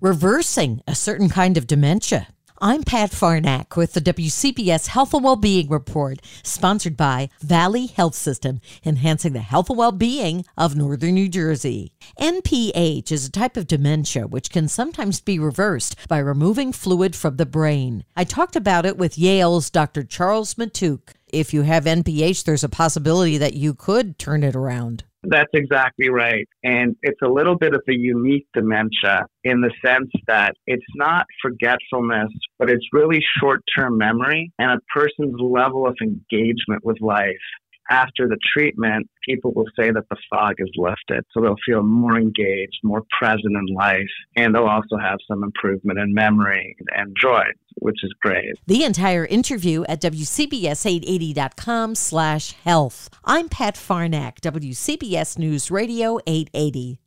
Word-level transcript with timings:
reversing 0.00 0.82
a 0.86 0.94
certain 0.94 1.28
kind 1.28 1.56
of 1.56 1.66
dementia. 1.66 2.28
I'm 2.58 2.84
Pat 2.84 3.10
Farnack 3.10 3.76
with 3.76 3.92
the 3.92 4.00
WCBS 4.00 4.88
Health 4.88 5.12
and 5.14 5.24
Wellbeing 5.24 5.68
Report, 5.68 6.20
sponsored 6.42 6.96
by 6.96 7.28
Valley 7.40 7.86
Health 7.86 8.14
System, 8.14 8.60
enhancing 8.84 9.32
the 9.34 9.40
health 9.40 9.68
and 9.68 9.78
well-being 9.78 10.44
of 10.56 10.76
Northern 10.76 11.14
New 11.14 11.28
Jersey. 11.28 11.92
NPH 12.18 13.10
is 13.12 13.26
a 13.26 13.30
type 13.30 13.56
of 13.56 13.66
dementia 13.66 14.26
which 14.26 14.50
can 14.50 14.68
sometimes 14.68 15.20
be 15.20 15.38
reversed 15.38 15.96
by 16.08 16.18
removing 16.18 16.72
fluid 16.72 17.14
from 17.14 17.36
the 17.36 17.46
brain. 17.46 18.04
I 18.16 18.24
talked 18.24 18.56
about 18.56 18.86
it 18.86 18.96
with 18.96 19.18
Yale's 19.18 19.68
Dr. 19.70 20.02
Charles 20.02 20.54
Matouk. 20.54 21.14
If 21.32 21.52
you 21.52 21.62
have 21.62 21.84
NPH, 21.84 22.44
there's 22.44 22.64
a 22.64 22.68
possibility 22.68 23.38
that 23.38 23.54
you 23.54 23.74
could 23.74 24.18
turn 24.18 24.42
it 24.42 24.54
around. 24.54 25.04
That's 25.28 25.50
exactly 25.54 26.08
right. 26.08 26.48
And 26.62 26.94
it's 27.02 27.20
a 27.22 27.28
little 27.28 27.56
bit 27.56 27.74
of 27.74 27.82
a 27.88 27.92
unique 27.92 28.46
dementia 28.54 29.26
in 29.42 29.60
the 29.60 29.72
sense 29.84 30.10
that 30.28 30.54
it's 30.66 30.86
not 30.94 31.26
forgetfulness, 31.42 32.30
but 32.60 32.70
it's 32.70 32.86
really 32.92 33.18
short 33.40 33.62
term 33.76 33.98
memory 33.98 34.52
and 34.60 34.70
a 34.70 34.78
person's 34.94 35.34
level 35.40 35.86
of 35.86 35.96
engagement 36.00 36.84
with 36.84 37.00
life 37.00 37.34
after 37.90 38.26
the 38.28 38.38
treatment, 38.52 39.08
people 39.28 39.52
will 39.54 39.68
say 39.78 39.90
that 39.90 40.04
the 40.10 40.16
fog 40.30 40.54
is 40.58 40.70
lifted. 40.76 41.24
So 41.32 41.40
they'll 41.40 41.56
feel 41.64 41.82
more 41.82 42.16
engaged, 42.18 42.78
more 42.82 43.02
present 43.18 43.44
in 43.56 43.74
life, 43.74 44.10
and 44.36 44.54
they'll 44.54 44.66
also 44.66 44.96
have 45.00 45.18
some 45.28 45.42
improvement 45.44 45.98
in 45.98 46.12
memory 46.12 46.76
and 46.94 47.16
joy, 47.20 47.44
which 47.86 48.02
is 48.02 48.12
great. 48.20 48.58
The 48.66 48.82
entire 48.82 49.24
interview 49.24 49.84
at 49.84 50.00
WCBS880.com 50.00 51.94
slash 51.94 52.52
health. 52.64 53.08
I'm 53.24 53.48
Pat 53.48 53.76
Farnack, 53.76 54.40
WCBS 54.40 55.38
News 55.38 55.70
Radio 55.70 56.18
880. 56.26 56.98